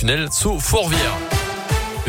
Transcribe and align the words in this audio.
tunnel 0.00 0.32
sous 0.32 0.58
Fourvière. 0.58 1.39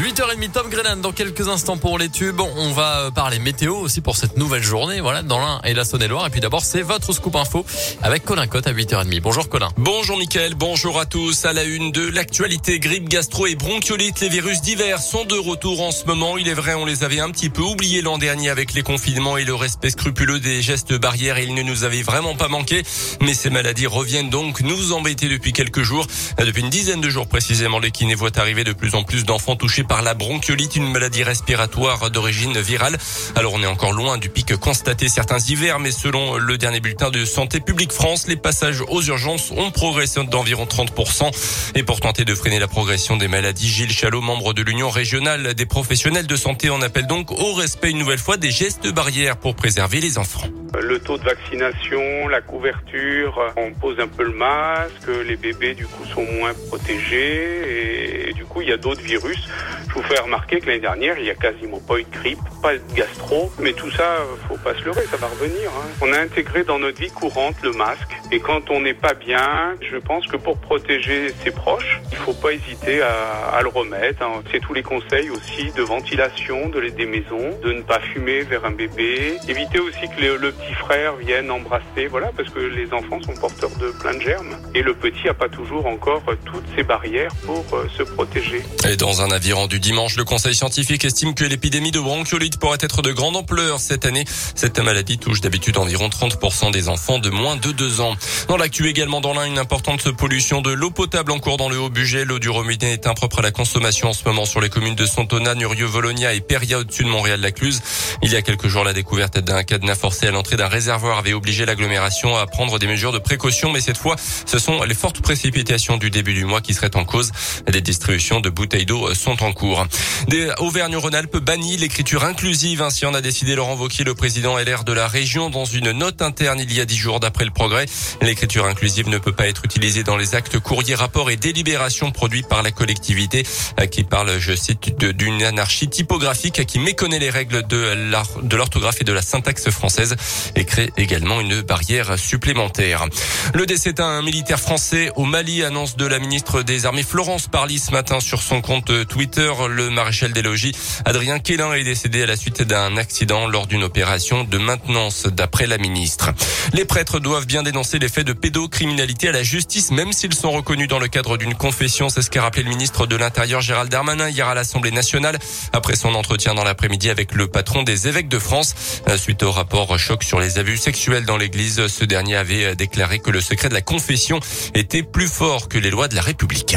8h30 0.00 0.50
Tom 0.52 0.70
Grennan 0.70 0.96
dans 0.96 1.12
quelques 1.12 1.46
instants 1.48 1.76
pour 1.76 1.98
les 1.98 2.08
tubes. 2.08 2.40
On 2.40 2.72
va 2.72 3.10
parler 3.14 3.38
météo 3.38 3.74
aussi 3.74 4.00
pour 4.00 4.16
cette 4.16 4.38
nouvelle 4.38 4.62
journée, 4.62 5.02
voilà, 5.02 5.20
dans 5.20 5.38
l'Ain 5.38 5.60
et 5.62 5.74
la 5.74 5.84
Saône-et-Loire. 5.84 6.26
Et 6.26 6.30
puis 6.30 6.40
d'abord, 6.40 6.64
c'est 6.64 6.80
votre 6.80 7.12
scoop 7.12 7.36
info 7.36 7.66
avec 8.00 8.24
Colin 8.24 8.46
Cotte 8.46 8.66
à 8.66 8.72
8h30. 8.72 9.20
Bonjour 9.20 9.50
Colin. 9.50 9.68
Bonjour 9.76 10.16
Mickaël, 10.16 10.54
bonjour 10.54 10.98
à 10.98 11.04
tous. 11.04 11.44
À 11.44 11.52
la 11.52 11.64
une 11.64 11.92
de 11.92 12.08
l'actualité, 12.08 12.78
grippe, 12.78 13.10
gastro 13.10 13.46
et 13.46 13.56
bronchiolite, 13.56 14.20
les 14.20 14.30
virus 14.30 14.62
divers 14.62 15.00
sont 15.00 15.26
de 15.26 15.36
retour 15.36 15.82
en 15.82 15.90
ce 15.90 16.06
moment. 16.06 16.38
Il 16.38 16.48
est 16.48 16.54
vrai, 16.54 16.72
on 16.72 16.86
les 16.86 17.04
avait 17.04 17.20
un 17.20 17.30
petit 17.30 17.50
peu 17.50 17.60
oubliés 17.60 18.00
l'an 18.00 18.16
dernier 18.16 18.48
avec 18.48 18.72
les 18.72 18.82
confinements 18.82 19.36
et 19.36 19.44
le 19.44 19.54
respect 19.54 19.90
scrupuleux 19.90 20.40
des 20.40 20.62
gestes 20.62 20.94
barrières 20.94 21.38
ils 21.38 21.52
ne 21.52 21.62
nous 21.62 21.84
avaient 21.84 22.00
vraiment 22.00 22.36
pas 22.36 22.48
manqué. 22.48 22.84
Mais 23.20 23.34
ces 23.34 23.50
maladies 23.50 23.86
reviennent 23.86 24.30
donc 24.30 24.62
nous 24.62 24.92
embêter 24.92 25.28
depuis 25.28 25.52
quelques 25.52 25.82
jours. 25.82 26.06
Depuis 26.38 26.62
une 26.62 26.70
dizaine 26.70 27.02
de 27.02 27.10
jours 27.10 27.26
précisément, 27.26 27.78
les 27.78 27.90
kinés 27.90 28.14
voient 28.14 28.38
arriver 28.38 28.64
de 28.64 28.72
plus 28.72 28.94
en 28.94 29.02
plus 29.02 29.26
d'enfants 29.26 29.56
touchés 29.56 29.84
par 29.90 30.02
la 30.02 30.14
bronchiolite, 30.14 30.76
une 30.76 30.88
maladie 30.92 31.24
respiratoire 31.24 32.12
d'origine 32.12 32.56
virale. 32.60 32.96
Alors 33.34 33.54
on 33.54 33.62
est 33.62 33.66
encore 33.66 33.92
loin 33.92 34.18
du 34.18 34.28
pic 34.28 34.54
constaté 34.54 35.08
certains 35.08 35.40
hivers, 35.40 35.80
mais 35.80 35.90
selon 35.90 36.36
le 36.36 36.56
dernier 36.58 36.78
bulletin 36.78 37.10
de 37.10 37.24
Santé 37.24 37.58
publique 37.58 37.90
France, 37.90 38.28
les 38.28 38.36
passages 38.36 38.82
aux 38.88 39.02
urgences 39.02 39.50
ont 39.50 39.72
progressé 39.72 40.22
d'environ 40.22 40.64
30%. 40.64 41.74
Et 41.74 41.82
pour 41.82 41.98
tenter 41.98 42.24
de 42.24 42.36
freiner 42.36 42.60
la 42.60 42.68
progression 42.68 43.16
des 43.16 43.26
maladies, 43.26 43.68
Gilles 43.68 43.90
Chalot, 43.90 44.20
membre 44.20 44.54
de 44.54 44.62
l'Union 44.62 44.90
régionale 44.90 45.54
des 45.54 45.66
professionnels 45.66 46.28
de 46.28 46.36
santé, 46.36 46.70
en 46.70 46.82
appelle 46.82 47.08
donc 47.08 47.32
au 47.32 47.52
respect 47.54 47.90
une 47.90 47.98
nouvelle 47.98 48.18
fois 48.18 48.36
des 48.36 48.52
gestes 48.52 48.86
barrières 48.92 49.38
pour 49.38 49.56
préserver 49.56 50.00
les 50.00 50.18
enfants. 50.18 50.46
Le 50.78 51.00
taux 51.00 51.18
de 51.18 51.24
vaccination, 51.24 52.28
la 52.28 52.40
couverture, 52.40 53.52
on 53.56 53.72
pose 53.72 53.98
un 53.98 54.06
peu 54.06 54.22
le 54.22 54.32
masque, 54.32 55.08
les 55.26 55.36
bébés 55.36 55.74
du 55.74 55.84
coup 55.86 56.04
sont 56.04 56.24
moins 56.24 56.52
protégés 56.68 58.28
et, 58.28 58.32
du 58.34 58.44
coup 58.44 58.62
il 58.62 58.68
y 58.68 58.72
a 58.72 58.76
d'autres 58.76 59.02
virus. 59.02 59.48
Je 59.90 59.94
vous 59.94 60.02
fais 60.04 60.20
remarquer 60.20 60.60
que 60.60 60.66
l'année 60.66 60.78
dernière 60.78 61.18
il 61.18 61.24
y 61.24 61.30
a 61.30 61.34
quasiment 61.34 61.80
pas 61.80 61.98
eu 61.98 62.04
de 62.04 62.10
grippe, 62.10 62.38
pas 62.62 62.74
de 62.74 62.94
gastro, 62.94 63.52
mais 63.58 63.72
tout 63.72 63.90
ça 63.90 64.18
faut 64.48 64.56
pas 64.56 64.72
se 64.74 64.84
leurrer, 64.84 65.02
ça 65.10 65.16
va 65.16 65.26
revenir. 65.26 65.68
Hein. 65.70 65.88
On 66.00 66.12
a 66.12 66.20
intégré 66.20 66.62
dans 66.62 66.78
notre 66.78 67.00
vie 67.00 67.10
courante 67.10 67.56
le 67.62 67.72
masque 67.72 68.19
et 68.32 68.40
quand 68.40 68.70
on 68.70 68.80
n'est 68.80 68.94
pas 68.94 69.14
bien, 69.14 69.74
je 69.80 69.96
pense 69.96 70.26
que 70.26 70.36
pour 70.36 70.58
protéger 70.58 71.32
ses 71.42 71.50
proches, 71.50 72.00
il 72.12 72.18
faut 72.18 72.34
pas 72.34 72.52
hésiter 72.52 73.02
à, 73.02 73.56
à 73.56 73.62
le 73.62 73.68
remettre. 73.68 74.22
Hein. 74.22 74.42
C'est 74.50 74.60
tous 74.60 74.74
les 74.74 74.82
conseils 74.82 75.30
aussi 75.30 75.70
de 75.76 75.82
ventilation 75.82 76.68
de 76.68 76.80
des 76.88 77.06
maisons, 77.06 77.58
de 77.62 77.72
ne 77.72 77.82
pas 77.82 78.00
fumer 78.00 78.42
vers 78.42 78.64
un 78.64 78.70
bébé, 78.70 79.38
éviter 79.48 79.78
aussi 79.78 80.00
que 80.16 80.22
le, 80.22 80.52
petits 80.52 80.74
frères 80.74 81.16
viennent 81.16 81.50
embrasser, 81.50 82.06
voilà, 82.10 82.30
parce 82.36 82.48
que 82.48 82.58
les 82.58 82.92
enfants 82.92 83.20
sont 83.22 83.34
porteurs 83.34 83.70
de 83.78 83.90
plein 83.90 84.14
de 84.14 84.20
germes. 84.20 84.56
Et 84.74 84.82
le 84.82 84.94
petit 84.94 85.26
n'a 85.26 85.34
pas 85.34 85.48
toujours 85.48 85.86
encore 85.86 86.22
toutes 86.44 86.64
ces 86.74 86.82
barrières 86.82 87.32
pour 87.44 87.64
euh, 87.74 87.86
se 87.96 88.02
protéger. 88.02 88.62
Et 88.88 88.96
dans 88.96 89.22
un 89.22 89.30
avis 89.30 89.52
rendu 89.52 89.78
dimanche, 89.78 90.16
le 90.16 90.24
Conseil 90.24 90.54
scientifique 90.54 91.04
estime 91.04 91.34
que 91.34 91.44
l'épidémie 91.44 91.90
de 91.90 92.00
bronchiolite 92.00 92.58
pourrait 92.58 92.78
être 92.80 93.02
de 93.02 93.12
grande 93.12 93.36
ampleur 93.36 93.78
cette 93.78 94.06
année. 94.06 94.24
Cette 94.54 94.78
maladie 94.78 95.18
touche 95.18 95.40
d'habitude 95.40 95.76
environ 95.76 96.08
30% 96.08 96.72
des 96.72 96.88
enfants 96.88 97.18
de 97.18 97.30
moins 97.30 97.56
de 97.56 97.72
2 97.72 98.00
ans. 98.00 98.16
Dans 98.48 98.56
l'actu 98.56 98.88
également 98.88 99.20
dans 99.20 99.32
l'un, 99.32 99.44
une 99.44 99.58
importante 99.58 100.10
pollution 100.10 100.60
de 100.60 100.70
l'eau 100.70 100.90
potable 100.90 101.32
en 101.32 101.38
cours 101.38 101.56
dans 101.56 101.68
le 101.68 101.78
Haut-Buget. 101.78 102.24
L'eau 102.24 102.38
du 102.38 102.48
robinet 102.48 102.92
est 102.92 103.06
impropre 103.06 103.38
à 103.40 103.42
la 103.42 103.50
consommation 103.50 104.08
en 104.08 104.12
ce 104.12 104.24
moment 104.24 104.44
sur 104.44 104.60
les 104.60 104.68
communes 104.68 104.94
de 104.94 105.06
Sontona, 105.06 105.54
Nurieux, 105.54 105.86
Volonia 105.86 106.34
et 106.34 106.40
Peria 106.40 106.78
au-dessus 106.78 107.04
de 107.04 107.08
Montréal-la-Cluse. 107.08 107.82
Il 108.22 108.32
y 108.32 108.36
a 108.36 108.42
quelques 108.42 108.68
jours, 108.68 108.84
la 108.84 108.92
découverte 108.92 109.38
d'un 109.38 109.62
cadenas 109.62 109.94
forcé 109.94 110.26
à 110.26 110.30
l'entrée 110.30 110.56
d'un 110.56 110.68
réservoir 110.68 111.18
avait 111.18 111.32
obligé 111.32 111.64
l'agglomération 111.64 112.36
à 112.36 112.46
prendre 112.46 112.78
des 112.78 112.86
mesures 112.86 113.12
de 113.12 113.18
précaution, 113.18 113.70
mais 113.72 113.80
cette 113.80 113.98
fois, 113.98 114.16
ce 114.46 114.58
sont 114.58 114.82
les 114.82 114.94
fortes 114.94 115.20
précipitations 115.20 115.96
du 115.96 116.10
début 116.10 116.34
du 116.34 116.44
mois 116.44 116.60
qui 116.60 116.74
seraient 116.74 116.96
en 116.96 117.04
cause. 117.04 117.32
Des 117.70 117.80
distributions 117.80 118.40
de 118.40 118.50
bouteilles 118.50 118.86
d'eau 118.86 119.14
sont 119.14 119.42
en 119.42 119.52
cours. 119.52 119.86
Des 120.28 120.50
Auvergne-Rhône-Alpes 120.58 121.38
bannit 121.38 121.76
l'écriture 121.76 122.24
inclusive. 122.24 122.82
Ainsi 122.82 123.06
en 123.06 123.14
a 123.14 123.20
décidé 123.20 123.54
Laurent 123.54 123.76
Wauquiez, 123.76 124.04
le 124.04 124.14
président 124.14 124.58
LR 124.58 124.84
de 124.84 124.92
la 124.92 125.08
région, 125.08 125.50
dans 125.50 125.64
une 125.64 125.92
note 125.92 126.22
interne 126.22 126.60
il 126.60 126.72
y 126.72 126.80
a 126.80 126.84
dix 126.84 126.96
jours 126.96 127.20
d'après 127.20 127.44
le 127.44 127.50
progrès. 127.50 127.86
L'écriture 128.22 128.66
inclusive 128.66 129.08
ne 129.08 129.18
peut 129.18 129.32
pas 129.32 129.48
être 129.48 129.64
utilisée 129.64 130.02
dans 130.02 130.16
les 130.16 130.34
actes 130.34 130.58
courriers, 130.58 130.94
rapports 130.94 131.30
et 131.30 131.36
délibérations 131.36 132.10
produits 132.10 132.42
par 132.42 132.62
la 132.62 132.70
collectivité 132.70 133.44
qui 133.90 134.04
parle, 134.04 134.38
je 134.38 134.54
cite, 134.54 135.04
d'une 135.04 135.42
anarchie 135.42 135.88
typographique 135.88 136.64
qui 136.66 136.78
méconnaît 136.78 137.18
les 137.18 137.30
règles 137.30 137.66
de 137.66 138.56
l'orthographe 138.56 139.00
et 139.00 139.04
de 139.04 139.12
la 139.12 139.22
syntaxe 139.22 139.70
française 139.70 140.16
et 140.56 140.64
crée 140.64 140.90
également 140.96 141.40
une 141.40 141.60
barrière 141.62 142.18
supplémentaire. 142.18 143.06
Le 143.54 143.66
décès 143.66 143.92
d'un 143.92 144.22
militaire 144.22 144.60
français 144.60 145.10
au 145.16 145.24
Mali, 145.24 145.62
annonce 145.64 145.96
de 145.96 146.06
la 146.06 146.18
ministre 146.18 146.62
des 146.62 146.86
Armées 146.86 147.02
Florence 147.02 147.46
Parly 147.46 147.78
ce 147.78 147.92
matin 147.92 148.20
sur 148.20 148.42
son 148.42 148.60
compte 148.60 149.06
Twitter. 149.08 149.52
Le 149.68 149.90
maréchal 149.90 150.32
des 150.32 150.42
logis 150.42 150.72
Adrien 151.04 151.38
Quélin 151.38 151.72
est 151.74 151.84
décédé 151.84 152.22
à 152.22 152.26
la 152.26 152.36
suite 152.36 152.62
d'un 152.62 152.96
accident 152.96 153.46
lors 153.46 153.66
d'une 153.66 153.84
opération 153.84 154.44
de 154.44 154.58
maintenance 154.58 155.26
d'après 155.26 155.66
la 155.66 155.78
ministre. 155.78 156.30
Les 156.72 156.84
prêtres 156.84 157.20
doivent 157.20 157.46
bien 157.46 157.62
dénoncer 157.62 157.98
les 158.00 158.08
faits 158.08 158.26
de 158.26 158.32
pédocriminalité 158.32 159.28
à 159.28 159.32
la 159.32 159.42
justice 159.42 159.90
même 159.90 160.12
s'ils 160.12 160.34
sont 160.34 160.50
reconnus 160.50 160.88
dans 160.88 160.98
le 160.98 161.08
cadre 161.08 161.36
d'une 161.36 161.54
confession. 161.54 162.08
C'est 162.08 162.22
ce 162.22 162.30
qu'a 162.30 162.42
rappelé 162.42 162.62
le 162.62 162.70
ministre 162.70 163.06
de 163.06 163.14
l'Intérieur 163.14 163.60
Gérald 163.60 163.90
Darmanin 163.90 164.28
hier 164.28 164.48
à 164.48 164.54
l'Assemblée 164.54 164.90
nationale 164.90 165.38
après 165.72 165.96
son 165.96 166.14
entretien 166.14 166.54
dans 166.54 166.64
l'après-midi 166.64 167.10
avec 167.10 167.34
le 167.34 167.46
patron 167.46 167.82
des 167.82 168.08
évêques 168.08 168.28
de 168.28 168.38
France 168.38 168.74
suite 169.16 169.42
au 169.42 169.52
rapport 169.52 169.98
choc 169.98 170.24
sur 170.24 170.40
les 170.40 170.58
abus 170.58 170.78
sexuels 170.78 171.26
dans 171.26 171.36
l'église. 171.36 171.86
Ce 171.88 172.04
dernier 172.04 172.36
avait 172.36 172.74
déclaré 172.74 173.18
que 173.18 173.30
le 173.30 173.40
secret 173.40 173.68
de 173.68 173.74
la 173.74 173.82
confession 173.82 174.40
était 174.74 175.02
plus 175.02 175.28
fort 175.28 175.68
que 175.68 175.78
les 175.78 175.90
lois 175.90 176.08
de 176.08 176.14
la 176.14 176.22
République. 176.22 176.76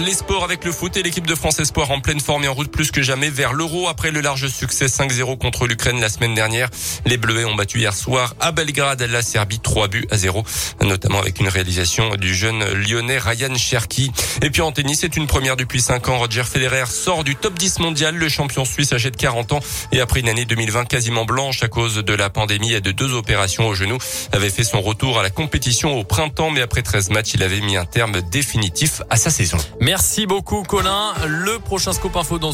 Les 0.00 0.12
sports 0.12 0.42
avec 0.42 0.64
le 0.64 0.72
foot 0.72 0.96
et 0.96 1.04
l'équipe 1.04 1.26
de 1.26 1.36
France 1.36 1.60
Espoir 1.60 1.92
en 1.92 2.00
pleine 2.00 2.18
forme 2.18 2.42
et 2.42 2.48
en 2.48 2.54
route 2.54 2.70
plus 2.70 2.90
que 2.90 3.00
jamais 3.00 3.30
vers 3.30 3.52
l'Euro 3.52 3.86
après 3.86 4.10
le 4.10 4.20
large 4.20 4.48
succès 4.48 4.86
5-0 4.86 5.38
contre 5.38 5.68
l'Ukraine 5.68 6.00
la 6.00 6.08
semaine 6.08 6.34
dernière. 6.34 6.68
Les 7.06 7.16
Bleus 7.16 7.46
ont 7.46 7.54
battu 7.54 7.78
hier 7.78 7.94
soir 7.94 8.34
à 8.40 8.50
Belgrade 8.50 9.02
la 9.02 9.22
Serbie 9.22 9.60
3 9.60 9.86
buts 9.86 10.06
à 10.10 10.16
0, 10.16 10.42
notamment 10.82 11.20
avec 11.20 11.38
une 11.38 11.46
réalisation 11.46 12.16
du 12.16 12.34
jeune 12.34 12.64
lyonnais 12.74 13.18
Ryan 13.18 13.54
Cherki. 13.54 14.10
Et 14.42 14.50
puis 14.50 14.62
en 14.62 14.72
tennis, 14.72 14.98
c'est 15.02 15.16
une 15.16 15.28
première 15.28 15.54
depuis 15.54 15.80
5 15.80 16.08
ans. 16.08 16.18
Roger 16.18 16.42
Federer 16.42 16.86
sort 16.86 17.22
du 17.22 17.36
top 17.36 17.56
10 17.56 17.78
mondial. 17.78 18.16
Le 18.16 18.28
champion 18.28 18.64
suisse 18.64 18.92
âgé 18.92 19.12
de 19.12 19.16
40 19.16 19.52
ans 19.52 19.60
et 19.92 20.00
après 20.00 20.20
une 20.20 20.28
année 20.28 20.44
2020 20.44 20.86
quasiment 20.86 21.24
blanche 21.24 21.62
à 21.62 21.68
cause 21.68 22.04
de 22.04 22.14
la 22.14 22.30
pandémie 22.30 22.72
et 22.72 22.80
de 22.80 22.90
deux 22.90 23.12
opérations 23.12 23.68
au 23.68 23.74
genou, 23.74 23.98
avait 24.32 24.50
fait 24.50 24.64
son 24.64 24.82
retour 24.82 25.20
à 25.20 25.22
la 25.22 25.30
compétition 25.30 25.96
au 25.96 26.02
printemps, 26.02 26.50
mais 26.50 26.62
après 26.62 26.82
13 26.82 27.10
matchs, 27.10 27.34
il 27.34 27.44
avait 27.44 27.60
mis 27.60 27.76
un 27.76 27.84
terme 27.84 28.22
définitif 28.22 29.02
à 29.08 29.16
sa 29.16 29.30
saison. 29.30 29.58
Merci 29.84 30.24
beaucoup 30.24 30.62
Colin. 30.62 31.12
Le 31.26 31.58
prochain 31.58 31.92
scoop 31.92 32.16
info 32.16 32.38
dans 32.38 32.52